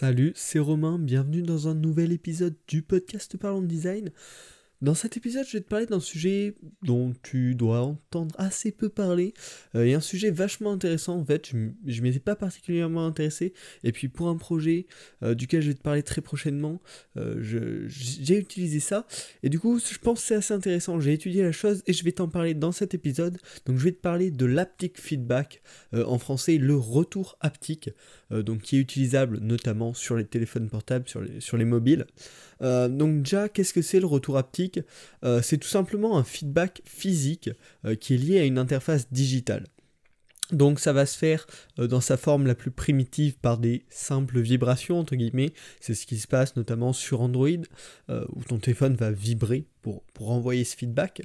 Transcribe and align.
Salut, 0.00 0.30
c'est 0.36 0.60
Romain, 0.60 0.96
bienvenue 0.96 1.42
dans 1.42 1.66
un 1.66 1.74
nouvel 1.74 2.12
épisode 2.12 2.54
du 2.68 2.82
podcast 2.82 3.36
Parlons 3.36 3.62
Design. 3.62 4.12
Dans 4.80 4.94
cet 4.94 5.16
épisode, 5.16 5.44
je 5.44 5.54
vais 5.54 5.60
te 5.60 5.68
parler 5.68 5.86
d'un 5.86 5.98
sujet 5.98 6.54
dont 6.82 7.12
tu 7.24 7.56
dois 7.56 7.80
entendre 7.80 8.32
assez 8.38 8.70
peu 8.70 8.88
parler, 8.88 9.34
euh, 9.74 9.84
et 9.84 9.94
un 9.94 10.00
sujet 10.00 10.30
vachement 10.30 10.70
intéressant 10.70 11.18
en 11.18 11.24
fait, 11.24 11.48
je, 11.48 11.56
ne 11.56 12.00
m'étais 12.00 12.20
pas 12.20 12.36
particulièrement 12.36 13.04
intéressé, 13.04 13.54
et 13.82 13.90
puis 13.90 14.08
pour 14.08 14.28
un 14.28 14.36
projet 14.36 14.86
euh, 15.24 15.34
duquel 15.34 15.62
je 15.62 15.68
vais 15.68 15.74
te 15.74 15.82
parler 15.82 16.04
très 16.04 16.20
prochainement, 16.20 16.80
euh, 17.16 17.88
j'ai 17.88 18.38
utilisé 18.38 18.78
ça, 18.78 19.08
et 19.42 19.48
du 19.48 19.58
coup 19.58 19.80
je 19.80 19.98
pense 19.98 20.20
que 20.20 20.26
c'est 20.28 20.36
assez 20.36 20.54
intéressant, 20.54 21.00
j'ai 21.00 21.12
étudié 21.12 21.42
la 21.42 21.50
chose 21.52 21.82
et 21.88 21.92
je 21.92 22.04
vais 22.04 22.12
t'en 22.12 22.28
parler 22.28 22.54
dans 22.54 22.70
cet 22.70 22.94
épisode, 22.94 23.38
donc 23.66 23.78
je 23.78 23.84
vais 23.84 23.92
te 23.92 24.00
parler 24.00 24.30
de 24.30 24.46
l'aptic 24.46 25.00
feedback, 25.00 25.60
en 25.92 26.18
français 26.18 26.56
le 26.56 26.76
retour 26.76 27.36
haptique, 27.40 27.90
donc 28.30 28.62
qui 28.62 28.76
est 28.76 28.80
utilisable 28.80 29.38
notamment 29.40 29.92
sur 29.92 30.14
les 30.14 30.24
téléphones 30.24 30.68
portables, 30.68 31.08
sur 31.08 31.20
les, 31.20 31.40
sur 31.40 31.56
les 31.56 31.64
mobiles. 31.64 32.06
donc 32.60 33.22
déjà, 33.22 33.48
qu'est-ce 33.48 33.72
que 33.72 33.82
c'est 33.82 34.00
le 34.00 34.06
retour 34.06 34.36
haptique? 34.36 34.67
Euh, 35.24 35.42
c'est 35.42 35.58
tout 35.58 35.68
simplement 35.68 36.18
un 36.18 36.24
feedback 36.24 36.82
physique 36.84 37.50
euh, 37.84 37.94
qui 37.94 38.14
est 38.14 38.18
lié 38.18 38.40
à 38.40 38.44
une 38.44 38.58
interface 38.58 39.10
digitale. 39.12 39.66
Donc 40.50 40.80
ça 40.80 40.94
va 40.94 41.04
se 41.04 41.18
faire 41.18 41.46
euh, 41.78 41.86
dans 41.86 42.00
sa 42.00 42.16
forme 42.16 42.46
la 42.46 42.54
plus 42.54 42.70
primitive 42.70 43.36
par 43.38 43.58
des 43.58 43.84
simples 43.90 44.40
vibrations 44.40 44.98
entre 44.98 45.14
guillemets. 45.14 45.52
C'est 45.80 45.94
ce 45.94 46.06
qui 46.06 46.18
se 46.18 46.26
passe 46.26 46.56
notamment 46.56 46.92
sur 46.92 47.20
Android 47.20 47.48
où 48.08 48.44
ton 48.44 48.58
téléphone 48.58 48.94
va 48.94 49.10
vibrer 49.10 49.66
pour, 49.82 50.02
pour 50.14 50.30
envoyer 50.30 50.64
ce 50.64 50.76
feedback. 50.76 51.22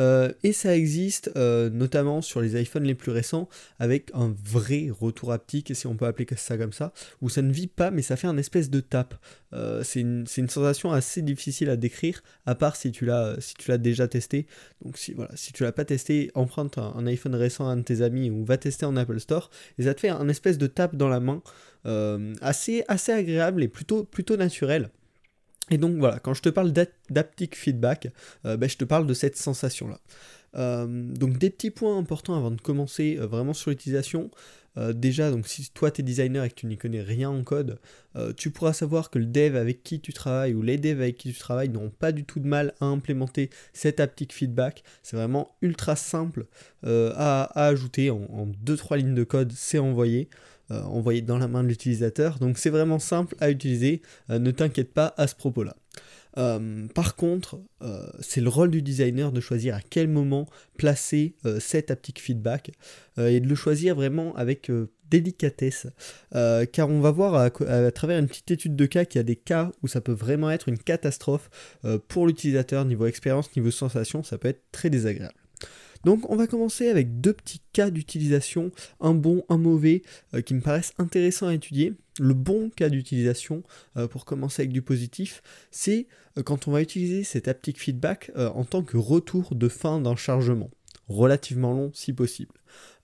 Euh, 0.00 0.32
et 0.42 0.52
ça 0.52 0.76
existe 0.76 1.30
euh, 1.36 1.70
notamment 1.70 2.22
sur 2.22 2.40
les 2.40 2.60
iPhones 2.60 2.84
les 2.84 2.94
plus 2.94 3.12
récents 3.12 3.48
avec 3.78 4.10
un 4.14 4.34
vrai 4.44 4.88
retour 4.90 5.32
haptique, 5.32 5.74
si 5.74 5.86
on 5.86 5.96
peut 5.96 6.06
appeler 6.06 6.26
ça 6.36 6.56
comme 6.56 6.72
ça, 6.72 6.92
où 7.20 7.28
ça 7.28 7.42
ne 7.42 7.52
vit 7.52 7.66
pas 7.66 7.90
mais 7.90 8.02
ça 8.02 8.16
fait 8.16 8.26
un 8.26 8.36
espèce 8.36 8.70
de 8.70 8.80
tape. 8.80 9.14
Euh, 9.52 9.82
c'est 9.84 10.00
une, 10.00 10.26
sensation 10.26 10.92
assez 10.92 11.22
difficile 11.22 11.70
à 11.70 11.76
décrire, 11.76 12.22
à 12.46 12.54
part 12.54 12.76
si 12.76 12.90
tu 12.90 13.04
l'as 13.04 13.36
si 13.40 13.54
tu 13.54 13.70
l'as 13.70 13.78
déjà 13.78 14.08
testé. 14.08 14.46
Donc 14.84 14.98
si 14.98 15.12
voilà, 15.12 15.30
si 15.34 15.52
tu 15.52 15.62
l'as 15.62 15.72
pas 15.72 15.84
testé, 15.84 16.30
emprunte 16.34 16.78
un, 16.78 17.06
iPhone 17.06 17.34
récent 17.34 17.68
à 17.68 17.72
un 17.72 17.76
de 17.76 17.82
tes 17.82 18.02
amis 18.02 18.30
ou 18.30 18.44
va 18.44 18.56
tester 18.56 18.86
en 18.86 18.96
Apple 18.96 19.18
Store 19.20 19.50
et 19.78 19.84
ça 19.84 19.94
te 19.94 20.00
fait 20.00 20.08
un 20.08 20.28
espèce 20.28 20.58
de 20.58 20.66
tape 20.66 20.96
dans 20.96 21.08
la 21.08 21.20
main 21.20 21.42
assez, 22.40 22.84
assez 22.86 23.12
agréable 23.12 23.62
et 23.62 23.68
plutôt, 23.68 24.04
plutôt 24.04 24.36
naturel. 24.36 24.90
Et 25.72 25.78
donc 25.78 25.96
voilà, 25.96 26.18
quand 26.18 26.34
je 26.34 26.42
te 26.42 26.50
parle 26.50 26.70
d'aptic 27.08 27.56
feedback, 27.56 28.08
euh, 28.44 28.58
ben, 28.58 28.68
je 28.68 28.76
te 28.76 28.84
parle 28.84 29.06
de 29.06 29.14
cette 29.14 29.38
sensation-là. 29.38 29.98
Euh, 30.54 30.86
donc 30.86 31.38
des 31.38 31.48
petits 31.48 31.70
points 31.70 31.96
importants 31.96 32.36
avant 32.36 32.50
de 32.50 32.60
commencer 32.60 33.16
euh, 33.18 33.26
vraiment 33.26 33.54
sur 33.54 33.70
l'utilisation. 33.70 34.30
déjà, 34.94 35.30
donc 35.30 35.46
si 35.46 35.70
toi 35.70 35.90
tu 35.90 36.00
es 36.00 36.04
designer 36.04 36.44
et 36.44 36.50
que 36.50 36.54
tu 36.54 36.66
n'y 36.66 36.78
connais 36.78 37.02
rien 37.02 37.28
en 37.28 37.42
code, 37.42 37.78
tu 38.38 38.50
pourras 38.50 38.72
savoir 38.72 39.10
que 39.10 39.18
le 39.18 39.26
dev 39.26 39.54
avec 39.54 39.82
qui 39.82 40.00
tu 40.00 40.14
travailles 40.14 40.54
ou 40.54 40.62
les 40.62 40.78
devs 40.78 41.02
avec 41.02 41.18
qui 41.18 41.30
tu 41.30 41.38
travailles 41.38 41.68
n'auront 41.68 41.90
pas 41.90 42.10
du 42.10 42.24
tout 42.24 42.40
de 42.40 42.46
mal 42.46 42.72
à 42.80 42.86
implémenter 42.86 43.50
cet 43.74 44.00
aptic 44.00 44.32
feedback. 44.32 44.82
C'est 45.02 45.16
vraiment 45.16 45.54
ultra 45.60 45.94
simple 45.94 46.46
à, 46.86 47.66
ajouter 47.66 48.08
en 48.08 48.48
2-3 48.64 48.96
lignes 48.96 49.14
de 49.14 49.24
code, 49.24 49.52
c'est 49.54 49.78
envoyé. 49.78 50.30
Euh, 50.70 50.80
envoyé 50.82 51.22
dans 51.22 51.38
la 51.38 51.48
main 51.48 51.62
de 51.64 51.68
l'utilisateur. 51.68 52.38
Donc 52.38 52.56
c'est 52.56 52.70
vraiment 52.70 53.00
simple 53.00 53.34
à 53.40 53.50
utiliser, 53.50 54.00
euh, 54.30 54.38
ne 54.38 54.52
t'inquiète 54.52 54.92
pas 54.92 55.12
à 55.16 55.26
ce 55.26 55.34
propos-là. 55.34 55.76
Euh, 56.38 56.86
par 56.94 57.16
contre, 57.16 57.60
c'est 58.20 58.40
le 58.40 58.48
rôle 58.48 58.70
du 58.70 58.80
designer 58.80 59.32
de 59.32 59.40
choisir 59.40 59.74
à 59.74 59.80
quel 59.80 60.08
moment 60.08 60.48
placer 60.78 61.34
cet 61.58 61.90
haptic 61.90 62.20
feedback 62.20 62.70
et 63.18 63.40
de 63.40 63.46
le 63.46 63.54
choisir 63.54 63.96
vraiment 63.96 64.34
avec 64.36 64.70
délicatesse. 65.10 65.88
car 66.30 66.88
on 66.88 67.00
va 67.00 67.10
voir 67.10 67.34
à, 67.34 67.50
à, 67.68 67.90
travers 67.90 68.18
une 68.18 68.28
petite 68.28 68.50
étude 68.52 68.76
de 68.76 68.86
cas 68.86 69.04
qu'il 69.04 69.18
y 69.18 69.20
a 69.20 69.24
des 69.24 69.36
cas 69.36 69.72
où 69.82 69.88
ça 69.88 70.00
peut 70.00 70.12
vraiment 70.12 70.50
être 70.50 70.68
une 70.68 70.78
catastrophe 70.78 71.50
pour 72.08 72.26
l'utilisateur, 72.26 72.86
niveau 72.86 73.04
expérience, 73.06 73.54
niveau 73.54 73.72
sensation, 73.72 74.22
ça 74.22 74.38
peut 74.38 74.48
être 74.48 74.62
très 74.70 74.88
désagréable. 74.88 75.41
Donc 76.04 76.28
on 76.30 76.36
va 76.36 76.46
commencer 76.46 76.88
avec 76.88 77.20
deux 77.20 77.32
petits 77.32 77.60
cas 77.72 77.90
d'utilisation, 77.90 78.70
un 79.00 79.14
bon, 79.14 79.44
un 79.48 79.58
mauvais, 79.58 80.02
euh, 80.34 80.40
qui 80.40 80.54
me 80.54 80.60
paraissent 80.60 80.94
intéressants 80.98 81.48
à 81.48 81.54
étudier. 81.54 81.94
Le 82.20 82.34
bon 82.34 82.70
cas 82.70 82.88
d'utilisation, 82.88 83.62
euh, 83.96 84.08
pour 84.08 84.24
commencer 84.24 84.62
avec 84.62 84.72
du 84.72 84.82
positif, 84.82 85.42
c'est 85.70 86.06
euh, 86.36 86.42
quand 86.42 86.68
on 86.68 86.72
va 86.72 86.82
utiliser 86.82 87.24
cet 87.24 87.48
haptic 87.48 87.78
feedback 87.78 88.30
en 88.36 88.64
tant 88.64 88.82
que 88.82 88.96
retour 88.96 89.54
de 89.54 89.68
fin 89.68 90.00
d'un 90.00 90.16
chargement, 90.16 90.70
relativement 91.08 91.72
long 91.72 91.90
si 91.94 92.12
possible. 92.12 92.54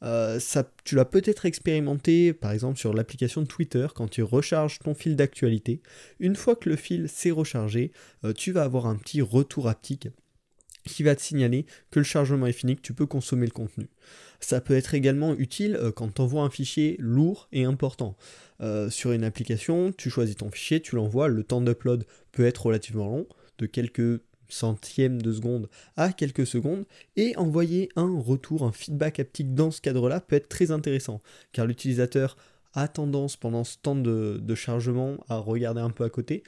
ça, 0.01 0.71
tu 0.85 0.95
l'as 0.95 1.05
peut-être 1.05 1.47
expérimenté 1.47 2.33
par 2.33 2.53
exemple 2.53 2.79
sur 2.79 2.95
l'application 2.95 3.45
Twitter 3.45 3.87
quand 3.95 4.09
tu 4.09 4.23
recharges 4.23 4.79
ton 4.79 4.95
fil 4.95 5.17
d'actualité. 5.17 5.83
Une 6.19 6.37
fois 6.37 6.57
que 6.57 6.69
le 6.69 6.77
fil 6.77 7.09
s'est 7.09 7.31
rechargé, 7.31 7.93
tu 8.37 8.53
vas 8.53 8.63
avoir 8.63 8.87
un 8.87 8.97
petit 8.97 9.21
retour 9.21 9.69
haptique 9.69 10.09
qui 10.89 11.03
va 11.03 11.15
te 11.15 11.23
signaler 11.23 11.67
que 11.91 12.01
le 12.01 12.05
chargement 12.05 12.47
est 12.47 12.53
fini, 12.53 12.77
que 12.77 12.83
tu 12.83 12.95
peux 12.95 13.07
consommer 13.07 13.47
le 13.47 13.53
contenu. 13.53 13.89
Ça 14.41 14.61
peut 14.61 14.75
être 14.75 14.95
également 14.95 15.35
utile 15.35 15.77
euh, 15.77 15.93
quand 15.93 16.15
tu 16.15 16.23
envoies 16.23 16.43
un 16.43 16.51
fichier 16.51 16.97
lourd 16.99 17.49
et 17.53 17.65
important. 17.65 18.17
Euh, 18.61 18.91
sur 18.91 19.13
une 19.13 19.25
application, 19.25 19.93
tu 19.93 20.11
choisis 20.11 20.37
ton 20.37 20.51
fichier, 20.51 20.81
tu 20.81 20.97
l'envoies, 20.97 21.29
le 21.29 21.45
temps 21.45 21.61
d'upload 21.61 22.05
peut 22.33 22.45
être 22.45 22.67
relativement 22.67 23.09
long, 23.09 23.27
de 23.59 23.67
quelques 23.67 24.21
centièmes 24.49 25.21
de 25.21 25.33
seconde 25.33 25.69
à 25.97 26.13
quelques 26.13 26.47
secondes, 26.47 26.87
et 27.17 27.37
envoyer 27.37 27.91
un 27.97 28.19
retour, 28.19 28.63
un 28.63 28.73
feedback 28.73 29.21
haptique 29.21 29.55
dans 29.55 29.71
ce 29.71 29.81
cadre-là 29.81 30.21
peut 30.21 30.37
être 30.37 30.49
très 30.49 30.71
intéressant, 30.71 31.21
car 31.53 31.67
l'utilisateur 31.67 32.37
a 32.75 32.89
tendance 32.89 33.37
pendant 33.37 33.65
ce 33.65 33.77
temps 33.79 33.97
de, 33.97 34.55
chargement 34.55 35.17
à 35.29 35.37
regarder 35.37 35.81
un 35.81 35.91
peu 35.91 36.05
à 36.05 36.11
côté, 36.11 36.43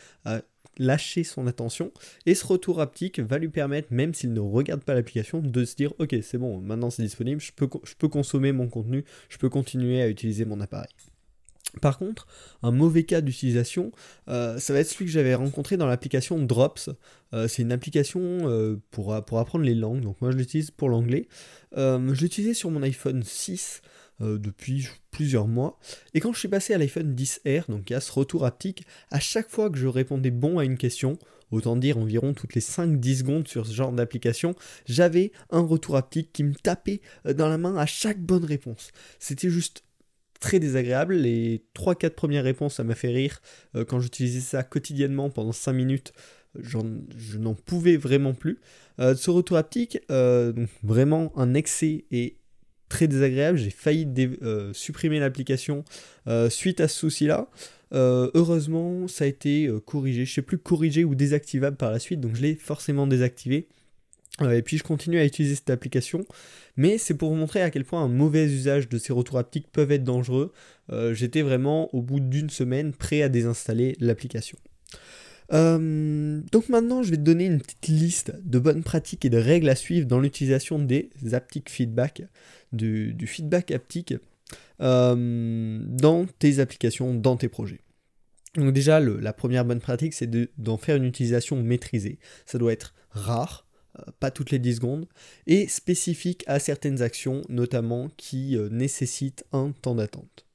lâcher 0.80 1.22
son 1.22 1.46
attention 1.46 1.92
et 2.26 2.34
ce 2.34 2.46
retour 2.46 2.80
haptique 2.80 3.20
va 3.20 3.38
lui 3.38 3.50
permettre, 3.50 3.88
même 3.92 4.14
s'il 4.14 4.32
ne 4.32 4.40
regarde 4.40 4.82
pas 4.82 4.94
l'application, 4.94 5.40
de 5.40 5.64
se 5.64 5.76
dire 5.76 5.92
ok 5.98 6.16
c'est 6.22 6.38
bon, 6.38 6.60
maintenant 6.60 6.90
c'est 6.90 7.02
disponible, 7.02 7.40
je 7.40 7.52
peux, 7.52 8.08
consommer 8.08 8.50
mon 8.52 8.68
contenu, 8.68 9.04
je 9.28 9.38
peux 9.38 9.48
continuer 9.48 10.02
à 10.02 10.08
utiliser 10.08 10.44
mon 10.44 10.60
appareil. 10.60 10.88
Par 11.80 11.98
contre, 11.98 12.26
un 12.64 12.72
mauvais 12.72 13.04
cas 13.04 13.20
d'utilisation, 13.20 13.92
euh, 14.28 14.58
ça 14.58 14.72
va 14.72 14.80
être 14.80 14.88
celui 14.88 15.04
que 15.04 15.12
j'avais 15.12 15.36
rencontré 15.36 15.76
dans 15.76 15.86
l'application 15.86 16.40
Drops. 16.40 16.90
Euh, 17.32 17.46
c'est 17.46 17.62
une 17.62 17.70
application 17.70 18.20
euh, 18.22 18.80
pour, 18.90 19.24
pour, 19.24 19.38
apprendre 19.38 19.64
les 19.64 19.76
langues, 19.76 20.00
donc 20.00 20.20
moi 20.20 20.32
je 20.32 20.36
l'utilise 20.36 20.72
pour 20.72 20.88
l'anglais. 20.88 21.28
je 21.76 22.20
l'utilisais 22.20 22.54
sur 22.54 22.70
mon 22.70 22.82
iPhone 22.82 23.22
6 23.22 23.82
euh, 24.22 24.38
depuis 24.38 24.88
plusieurs 25.10 25.46
mois. 25.46 25.78
Et 26.12 26.20
quand 26.20 26.32
je 26.32 26.38
suis 26.38 26.48
passé 26.48 26.74
à 26.74 26.78
l'iPhone 26.78 27.14
10R, 27.14 27.70
donc 27.70 27.90
à 27.90 28.00
ce 28.00 28.12
retour 28.12 28.44
haptique, 28.44 28.84
à 29.10 29.18
chaque 29.18 29.48
fois 29.48 29.70
que 29.70 29.78
je 29.78 29.86
répondais 29.86 30.30
bon 30.30 30.58
à 30.58 30.64
une 30.64 30.76
question, 30.76 31.18
autant 31.50 31.74
dire 31.74 31.96
environ 31.96 32.34
toutes 32.34 32.54
les 32.54 32.60
5-10 32.60 33.18
secondes 33.18 33.48
sur 33.48 33.66
ce 33.66 33.72
genre 33.72 33.92
d'application, 33.92 34.54
j'avais 34.84 35.32
un 35.48 35.60
retour 35.60 35.96
haptique 35.96 36.32
qui 36.32 36.44
me 36.44 36.54
tapait 36.54 37.00
euh, 37.26 37.32
dans 37.32 37.48
la 37.48 37.56
main 37.56 37.76
à 37.76 37.86
chaque 37.86 38.20
bonne 38.20 38.44
réponse. 38.44 38.92
C'était 39.18 39.48
juste 39.48 39.84
très 40.38 40.58
désagréable. 40.58 41.14
Les 41.14 41.64
3-4 41.74 42.10
premières 42.10 42.44
réponses, 42.44 42.74
ça 42.74 42.84
m'a 42.84 42.94
fait 42.94 43.08
rire. 43.08 43.40
Euh, 43.74 43.86
quand 43.86 44.00
j'utilisais 44.00 44.40
ça 44.40 44.62
quotidiennement 44.62 45.30
pendant 45.30 45.52
5 45.52 45.72
minutes, 45.72 46.12
je 46.58 47.38
n'en 47.38 47.54
pouvais 47.54 47.96
vraiment 47.96 48.34
plus. 48.34 48.58
ce 48.98 49.30
retour 49.30 49.56
haptique, 49.56 50.00
donc 50.08 50.68
vraiment 50.82 51.32
un 51.38 51.54
excès 51.54 52.06
et 52.10 52.39
très 52.90 53.08
désagréable. 53.08 53.56
J'ai 53.56 53.70
failli 53.70 54.06
euh, 54.42 54.74
supprimer 54.74 55.18
l'application 55.18 55.84
euh, 56.28 56.50
suite 56.50 56.82
à 56.82 56.88
ce 56.88 56.98
souci-là. 56.98 57.48
Euh, 57.94 58.30
heureusement, 58.34 59.08
ça 59.08 59.24
a 59.24 59.26
été 59.26 59.70
corrigé. 59.86 60.26
Je 60.26 60.34
sais 60.34 60.42
plus 60.42 60.58
corrigé 60.58 61.04
ou 61.04 61.14
désactivable 61.14 61.78
par 61.78 61.90
la 61.90 61.98
suite, 61.98 62.20
donc 62.20 62.36
je 62.36 62.42
l'ai 62.42 62.54
forcément 62.54 63.06
désactivé. 63.06 63.68
et 64.42 64.62
puis 64.62 64.76
je 64.76 64.82
continue 64.82 65.18
à 65.18 65.24
utiliser 65.24 65.54
cette 65.54 65.70
application, 65.70 66.24
mais 66.76 66.98
c'est 66.98 67.14
pour 67.14 67.30
vous 67.30 67.36
montrer 67.36 67.62
à 67.62 67.70
quel 67.70 67.84
point 67.84 68.02
un 68.02 68.08
mauvais 68.08 68.46
usage 68.46 68.88
de 68.88 68.98
ces 68.98 69.12
retours 69.12 69.38
haptiques 69.38 69.66
peuvent 69.72 69.92
être 69.92 70.04
dangereux. 70.04 70.52
J'étais 71.12 71.42
vraiment 71.42 71.92
au 71.94 72.02
bout 72.02 72.20
d'une 72.20 72.50
semaine 72.50 72.92
prêt 72.92 73.22
à 73.22 73.28
désinstaller 73.28 73.96
l'application. 74.00 74.58
Euh, 75.52 76.40
donc 76.52 76.68
maintenant, 76.68 77.02
je 77.02 77.10
vais 77.10 77.16
te 77.16 77.22
donner 77.22 77.46
une 77.46 77.60
petite 77.60 77.88
liste 77.88 78.32
de 78.44 78.58
bonnes 78.58 78.82
pratiques 78.82 79.24
et 79.24 79.30
de 79.30 79.38
règles 79.38 79.68
à 79.68 79.74
suivre 79.74 80.06
dans 80.06 80.20
l'utilisation 80.20 80.78
des 80.78 81.10
haptic 81.32 81.70
feedback, 81.70 82.22
du, 82.72 83.16
feedback 83.26 83.70
haptique, 83.70 84.14
euh, 84.80 85.80
dans 85.86 86.26
tes 86.38 86.60
applications, 86.60 87.14
dans 87.14 87.36
tes 87.36 87.48
projets. 87.48 87.80
Donc 88.56 88.72
déjà, 88.72 89.00
la 89.00 89.32
première 89.32 89.64
bonne 89.64 89.80
pratique, 89.80 90.14
c'est 90.14 90.30
d'en 90.58 90.76
faire 90.76 90.96
une 90.96 91.04
utilisation 91.04 91.60
maîtrisée. 91.62 92.18
Ça 92.46 92.58
doit 92.58 92.72
être 92.72 92.94
rare, 93.10 93.66
euh, 93.98 94.02
pas 94.18 94.30
toutes 94.30 94.50
les 94.50 94.58
10 94.58 94.76
secondes, 94.76 95.06
et 95.46 95.68
spécifique 95.68 96.44
à 96.46 96.58
certaines 96.58 97.02
actions, 97.02 97.42
notamment 97.48 98.08
qui 98.16 98.56
nécessitent 98.70 99.44
un 99.52 99.72
temps 99.72 99.94
d'attente. 99.94 100.46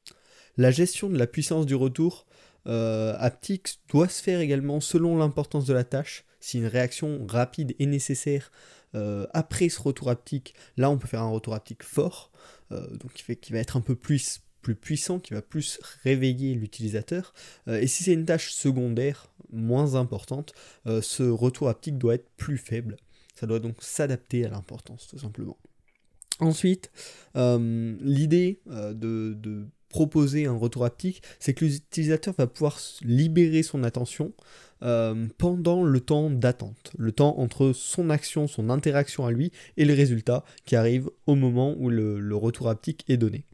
La 0.58 0.72
gestion 0.72 1.10
de 1.10 1.18
la 1.18 1.28
puissance 1.28 1.66
du 1.66 1.76
retour 1.76 2.26
euh, 2.68 3.16
haptique 3.20 3.80
doit 3.90 4.10
se 4.10 4.24
faire 4.24 4.40
également 4.40 4.80
selon 4.80 5.18
l'importance 5.18 5.66
de 5.66 5.74
la 5.74 5.84
tâche. 5.84 6.26
Si 6.40 6.58
une 6.58 6.66
réaction 6.66 7.26
rapide 7.28 7.76
est 7.80 7.86
nécessaire 7.86 8.52
euh, 8.96 9.28
après 9.34 9.70
ce 9.70 9.82
retour 9.82 10.10
haptique, 10.10 10.56
là 10.78 10.90
on 10.90 10.98
peut 10.98 11.08
faire 11.08 11.22
un 11.22 11.30
retour 11.30 11.54
haptique 11.54 11.84
fort, 11.84 12.32
euh, 12.72 12.88
donc 12.98 13.14
qui, 13.14 13.24
fait, 13.24 13.40
va 13.52 13.60
être 13.60 13.78
un 13.78 13.82
peu 13.82 13.96
plus, 13.96 14.42
plus 14.62 14.76
puissant, 14.76 15.20
qui 15.20 15.34
va 15.34 15.42
plus 15.42 15.80
réveiller 16.04 16.56
l'utilisateur. 16.56 17.34
et 17.68 17.88
si 17.88 18.04
c'est 18.04 18.14
une 18.14 18.26
tâche 18.26 18.52
secondaire, 18.52 19.28
moins 19.52 19.94
importante, 19.96 20.54
ce 20.86 21.24
retour 21.24 21.70
haptique 21.70 21.98
doit 22.00 22.16
être 22.16 22.30
plus 22.36 22.58
faible. 22.58 22.98
Ça 23.36 23.46
doit 23.46 23.60
donc 23.60 23.76
s'adapter 23.80 24.44
à 24.46 24.50
l'importance, 24.50 25.08
tout 25.08 25.20
simplement. 25.20 25.58
Ensuite, 26.40 26.92
l'idée 27.36 28.60
de, 28.66 29.68
proposer 29.96 30.46
un 30.46 30.58
retour 30.58 30.84
haptique, 30.84 31.22
c'est 31.40 31.54
que 31.54 31.64
l'utilisateur 31.64 32.34
va 32.38 32.48
pouvoir 32.48 32.78
libérer 33.02 33.64
son 33.64 33.82
attention 33.86 34.34
euh, 34.84 35.28
pendant 35.38 35.86
le 35.86 36.02
temps 36.02 36.30
d'attente, 36.30 36.92
le 36.98 37.14
temps 37.14 37.40
entre 37.40 37.72
son 37.72 38.10
action, 38.10 38.46
son 38.46 38.70
interaction 38.70 39.26
à 39.26 39.32
lui 39.32 39.54
et 39.78 39.86
le 39.86 39.94
résultat 39.94 40.44
qui 40.66 40.76
arrive 40.76 41.10
au 41.28 41.36
moment 41.36 41.76
où 41.78 41.90
le, 41.90 42.36
retour 42.36 42.68
haptique 42.68 43.06
est 43.08 43.16
donné. 43.16 43.46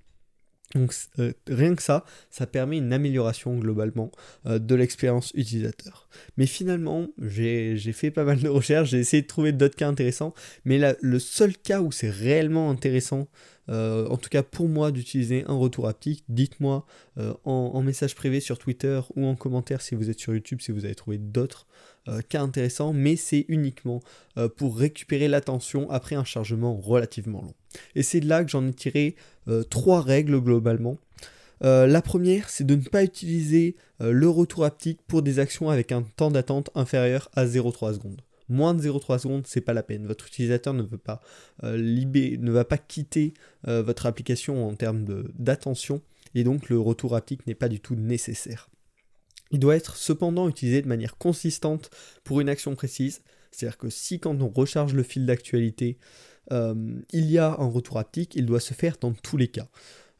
Donc 0.73 0.95
euh, 1.19 1.31
rien 1.47 1.75
que 1.75 1.83
ça, 1.83 2.05
ça 2.31 2.47
permet 2.47 2.79
une 2.79 2.91
amélioration 2.91 3.55
globalement 3.59 4.09
euh, 4.47 4.57
de 4.57 4.73
l'expérience 4.73 5.31
utilisateur. 5.35 6.09
Mais 6.37 6.47
finalement, 6.47 7.07
j'ai 7.19 7.77
fait 7.93 8.09
pas 8.09 8.23
mal 8.23 8.39
de 8.39 8.49
recherches, 8.49 8.89
j'ai 8.89 8.99
essayé 8.99 9.21
de 9.21 9.27
trouver 9.27 9.51
d'autres 9.51 9.75
cas 9.75 9.89
intéressants, 9.89 10.33
mais 10.65 10.79
le 10.99 11.19
seul 11.19 11.55
cas 11.55 11.81
où 11.81 11.91
c'est 11.91 12.09
réellement 12.09 12.71
intéressant 12.71 13.27
euh, 13.71 14.07
en 14.07 14.17
tout 14.17 14.29
cas 14.29 14.43
pour 14.43 14.67
moi, 14.67 14.91
d'utiliser 14.91 15.45
un 15.47 15.53
retour 15.53 15.87
haptique. 15.87 16.23
Dites-moi 16.29 16.85
euh, 17.17 17.33
en, 17.45 17.81
message 17.81 18.15
privé 18.15 18.39
sur 18.39 18.57
Twitter 18.57 18.99
ou 19.15 19.25
en 19.25 19.35
commentaire 19.35 19.81
si 19.81 19.95
vous 19.95 20.09
êtes 20.09 20.19
sur 20.19 20.33
YouTube, 20.33 20.59
si 20.61 20.71
vous 20.71 20.85
avez 20.85 20.95
trouvé 20.95 21.17
d'autres 21.17 21.67
euh, 22.07 22.21
cas 22.21 22.41
intéressants, 22.41 22.93
mais 22.93 23.15
c'est 23.15 23.45
uniquement 23.47 24.01
pour 24.55 24.77
récupérer 24.77 25.27
l'attention 25.27 25.89
après 25.89 26.15
un 26.15 26.23
chargement 26.23 26.75
relativement 26.75 27.41
long. 27.41 27.53
Et 27.95 28.03
c'est 28.03 28.21
de 28.21 28.27
là 28.27 28.43
que 28.43 28.49
j'en 28.49 28.65
ai 28.65 28.73
tiré 28.73 29.15
trois 29.69 30.01
règles 30.01 30.39
globalement. 30.39 30.97
la 31.61 32.01
première, 32.01 32.49
c'est 32.49 32.63
de 32.63 32.75
ne 32.75 32.81
pas 32.81 33.03
utiliser 33.03 33.75
le 33.99 34.29
retour 34.29 34.63
haptique 34.63 35.01
pour 35.05 35.21
des 35.21 35.39
actions 35.39 35.69
avec 35.69 35.91
un 35.91 36.03
temps 36.15 36.31
d'attente 36.31 36.69
inférieur 36.75 37.29
à 37.33 37.45
0,3 37.45 37.95
secondes 37.95 38.21
moins 38.51 38.73
de 38.73 38.81
0,3 38.81 39.19
secondes, 39.19 39.47
c'est 39.47 39.61
pas 39.61 39.73
la 39.73 39.81
peine. 39.81 40.05
Votre 40.05 40.27
utilisateur 40.27 40.73
ne 40.73 40.83
veut 40.83 40.97
pas 40.97 41.21
euh, 41.63 41.77
ne 41.77 42.51
va 42.51 42.65
pas 42.65 42.77
quitter 42.77 43.33
euh, 43.67 43.81
votre 43.81 44.05
application 44.05 44.67
en 44.67 44.75
termes 44.75 45.05
d'attention, 45.37 46.01
et 46.35 46.43
donc 46.43 46.69
le 46.69 46.79
retour 46.79 47.15
haptique 47.15 47.47
n'est 47.47 47.55
pas 47.55 47.69
du 47.69 47.79
tout 47.79 47.95
nécessaire. 47.95 48.69
Il 49.51 49.59
doit 49.59 49.75
être 49.75 49.95
cependant 49.95 50.47
utilisé 50.47 50.81
de 50.81 50.87
manière 50.87 51.17
consistante 51.17 51.89
pour 52.23 52.39
une 52.39 52.49
action 52.49 52.75
précise. 52.75 53.21
C'est-à-dire 53.51 53.77
que 53.77 53.89
si 53.89 54.19
quand 54.19 54.41
on 54.41 54.47
recharge 54.47 54.93
le 54.93 55.03
fil 55.03 55.25
d'actualité, 55.25 55.97
euh, 56.53 57.01
il 57.11 57.29
y 57.29 57.37
a 57.37 57.57
un 57.59 57.67
retour 57.67 57.97
haptique, 57.97 58.35
il 58.35 58.45
doit 58.45 58.61
se 58.61 58.73
faire 58.73 58.97
dans 58.99 59.11
tous 59.11 59.35
les 59.37 59.49
cas. 59.49 59.67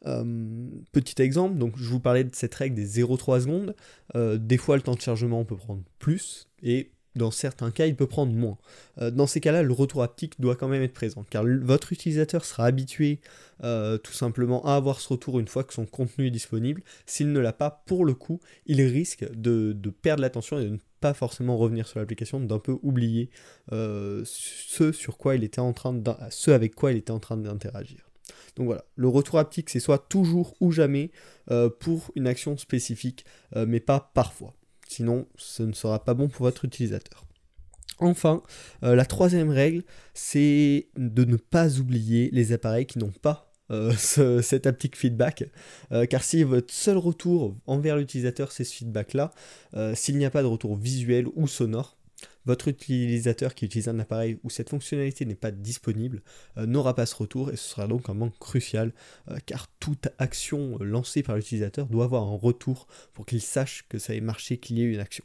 petit 0.04 1.22
exemple, 1.22 1.56
donc 1.56 1.78
je 1.78 1.88
vous 1.88 2.00
parlais 2.00 2.24
de 2.24 2.34
cette 2.34 2.54
règle 2.54 2.74
des 2.76 3.00
0,3 3.00 3.40
secondes. 3.40 3.74
des 4.14 4.58
fois, 4.58 4.76
le 4.76 4.82
temps 4.82 4.94
de 4.94 5.00
chargement 5.00 5.44
peut 5.44 5.56
prendre 5.56 5.82
plus, 5.98 6.48
et 6.62 6.90
dans 7.14 7.30
certains 7.30 7.70
cas, 7.70 7.86
il 7.86 7.96
peut 7.96 8.06
prendre 8.06 8.32
moins. 8.32 8.58
Euh, 9.00 9.10
dans 9.10 9.26
ces 9.26 9.40
cas-là, 9.40 9.62
le 9.62 9.72
retour 9.72 10.02
haptique 10.02 10.40
doit 10.40 10.56
quand 10.56 10.68
même 10.68 10.82
être 10.82 10.94
présent, 10.94 11.24
car 11.28 11.44
votre 11.44 11.92
utilisateur 11.92 12.44
sera 12.44 12.64
habitué 12.64 13.20
euh, 13.62 13.98
tout 13.98 14.12
simplement 14.12 14.64
à 14.64 14.74
avoir 14.74 15.00
ce 15.00 15.08
retour 15.08 15.38
une 15.38 15.48
fois 15.48 15.64
que 15.64 15.74
son 15.74 15.86
contenu 15.86 16.26
est 16.26 16.30
disponible. 16.30 16.82
S'il 17.06 17.32
ne 17.32 17.40
l'a 17.40 17.52
pas, 17.52 17.82
pour 17.86 18.04
le 18.04 18.14
coup, 18.14 18.40
il 18.66 18.80
risque 18.82 19.30
de, 19.34 19.76
perdre 20.02 20.22
l'attention 20.22 20.58
et 20.58 20.64
de 20.64 20.70
ne 20.70 20.78
pas 21.00 21.14
forcément 21.14 21.56
revenir 21.58 21.86
sur 21.86 21.98
l'application, 21.98 22.40
d'un 22.40 22.58
peu 22.58 22.78
oublier 22.82 23.30
euh, 23.72 24.22
ce, 24.24 24.92
sur 24.92 25.18
quoi 25.18 25.36
il 25.36 25.44
était 25.44 25.60
en 25.60 25.72
train 25.72 26.00
ce 26.30 26.50
avec 26.50 26.74
quoi 26.74 26.92
il 26.92 26.98
était 26.98 27.10
en 27.10 27.20
train 27.20 27.36
d'interagir. 27.36 28.08
Donc 28.56 28.66
voilà, 28.66 28.84
le 28.96 29.08
retour 29.08 29.38
haptique, 29.38 29.70
c'est 29.70 29.80
soit 29.80 29.98
toujours 30.08 30.54
ou 30.60 30.72
jamais 30.72 31.10
pour 31.80 32.10
une 32.14 32.26
action 32.26 32.56
spécifique, 32.56 33.24
mais 33.54 33.80
pas 33.80 34.10
parfois. 34.14 34.54
Sinon, 34.92 35.26
ce 35.36 35.62
ne 35.62 35.72
sera 35.72 36.04
pas 36.04 36.12
bon 36.12 36.28
pour 36.28 36.44
votre 36.44 36.66
utilisateur. 36.66 37.24
Enfin, 37.98 38.42
euh, 38.82 38.94
la 38.94 39.06
troisième 39.06 39.48
règle, 39.48 39.84
c'est 40.12 40.88
de 40.96 41.24
ne 41.24 41.36
pas 41.36 41.78
oublier 41.78 42.28
les 42.32 42.52
appareils 42.52 42.84
qui 42.84 42.98
n'ont 42.98 43.12
pas 43.22 43.52
euh, 43.70 43.92
cet 44.42 44.66
haptic 44.66 44.96
feedback, 44.96 45.44
euh, 45.92 46.04
car 46.04 46.22
si 46.22 46.42
votre 46.42 46.74
seul 46.74 46.98
retour 46.98 47.56
envers 47.66 47.96
l'utilisateur 47.96 48.52
c'est 48.52 48.64
ce 48.64 48.74
feedback-là, 48.74 49.30
s'il 49.94 50.18
n'y 50.18 50.26
a 50.26 50.30
pas 50.30 50.42
de 50.42 50.48
retour 50.48 50.76
visuel 50.76 51.26
ou 51.36 51.46
sonore, 51.46 51.96
votre 52.44 52.68
utilisateur 52.68 53.54
qui 53.54 53.66
utilise 53.66 53.88
un 53.88 53.98
appareil 53.98 54.38
où 54.42 54.50
cette 54.50 54.70
fonctionnalité 54.70 55.24
n'est 55.24 55.34
pas 55.34 55.50
disponible 55.50 56.22
euh, 56.58 56.66
n'aura 56.66 56.94
pas 56.94 57.06
ce 57.06 57.14
retour 57.14 57.50
et 57.50 57.56
ce 57.56 57.68
sera 57.70 57.86
donc 57.86 58.08
un 58.08 58.14
manque 58.14 58.38
crucial 58.38 58.92
euh, 59.30 59.38
car 59.46 59.68
toute 59.80 60.08
action 60.18 60.78
euh, 60.80 60.84
lancée 60.84 61.22
par 61.22 61.36
l'utilisateur 61.36 61.86
doit 61.86 62.04
avoir 62.04 62.24
un 62.24 62.36
retour 62.36 62.86
pour 63.12 63.26
qu'il 63.26 63.40
sache 63.40 63.84
que 63.88 63.98
ça 63.98 64.14
ait 64.14 64.20
marché, 64.20 64.58
qu'il 64.58 64.78
y 64.78 64.82
ait 64.82 64.92
une 64.92 65.00
action. 65.00 65.24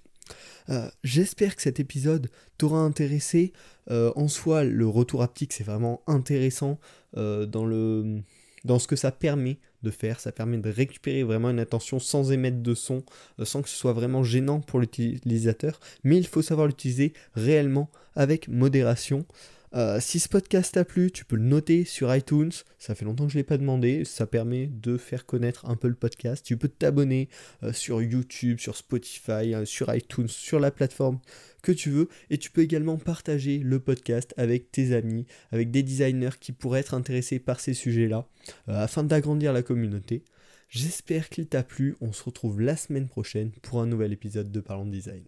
J'espère 1.05 1.55
que 1.55 1.61
cet 1.61 1.79
épisode 1.79 2.29
t'aura 2.57 2.79
intéressé. 2.79 3.53
en 3.89 4.27
soi, 4.27 4.65
le 4.65 4.85
retour 4.85 5.23
haptique, 5.23 5.53
c'est 5.53 5.63
vraiment 5.63 6.01
intéressant 6.05 6.81
dans, 7.13 7.65
le, 7.65 8.21
dans 8.65 8.79
ce 8.79 8.87
que 8.87 8.95
ça 8.95 9.11
permet 9.11 9.59
de 9.83 9.91
faire. 9.91 10.19
Ça 10.19 10.31
permet 10.31 10.57
de 10.57 10.69
récupérer 10.69 11.23
vraiment 11.23 11.49
une 11.49 11.59
attention 11.59 11.99
sans 11.99 12.31
émettre 12.31 12.61
de 12.61 12.73
son, 12.73 13.03
euh, 13.39 13.45
sans 13.45 13.61
que 13.61 13.69
ce 13.69 13.75
soit 13.75 13.93
vraiment 13.93 14.23
gênant 14.23 14.59
pour 14.61 14.79
l'utilisateur. 14.79 15.79
Mais 16.03 16.17
il 16.17 16.27
faut 16.27 16.41
savoir 16.41 16.67
l'utiliser 16.67 17.13
réellement 17.35 17.89
avec 18.15 18.47
modération. 18.47 19.25
Euh, 19.75 19.99
si 19.99 20.19
ce 20.19 20.29
podcast 20.29 20.73
t'a 20.73 20.85
plu, 20.85 21.11
tu 21.11 21.25
peux 21.25 21.35
le 21.35 21.43
noter 21.43 21.83
sur 21.83 22.13
iTunes. 22.15 22.51
Ça 22.77 22.95
fait 22.95 23.05
longtemps 23.05 23.25
que 23.25 23.31
je 23.31 23.37
ne 23.37 23.41
l'ai 23.41 23.47
pas 23.47 23.57
demandé. 23.57 24.05
Ça 24.05 24.25
permet 24.25 24.67
de 24.67 24.97
faire 24.97 25.25
connaître 25.25 25.65
un 25.69 25.75
peu 25.75 25.87
le 25.87 25.95
podcast. 25.95 26.45
Tu 26.45 26.57
peux 26.57 26.69
t'abonner 26.69 27.29
euh, 27.63 27.73
sur 27.73 28.01
YouTube, 28.01 28.59
sur 28.59 28.75
Spotify, 28.75 29.53
sur 29.65 29.93
iTunes, 29.93 30.29
sur 30.29 30.59
la 30.59 30.71
plateforme 30.71 31.19
que 31.61 31.71
tu 31.71 31.89
veux. 31.89 32.07
Et 32.29 32.37
tu 32.37 32.49
peux 32.49 32.61
également 32.61 32.97
partager 32.97 33.59
le 33.59 33.79
podcast 33.79 34.33
avec 34.37 34.71
tes 34.71 34.93
amis, 34.95 35.25
avec 35.51 35.71
des 35.71 35.83
designers 35.83 36.37
qui 36.39 36.53
pourraient 36.53 36.79
être 36.79 36.93
intéressés 36.93 37.39
par 37.39 37.59
ces 37.59 37.73
sujets-là, 37.73 38.27
afin 38.67 39.03
d'agrandir 39.03 39.53
la 39.53 39.63
communauté. 39.63 40.23
J'espère 40.69 41.29
qu'il 41.29 41.47
t'a 41.47 41.63
plu. 41.63 41.95
On 42.01 42.11
se 42.13 42.23
retrouve 42.23 42.61
la 42.61 42.75
semaine 42.75 43.07
prochaine 43.07 43.51
pour 43.61 43.81
un 43.81 43.85
nouvel 43.85 44.13
épisode 44.13 44.51
de 44.51 44.59
Parlons 44.59 44.85
Design. 44.85 45.23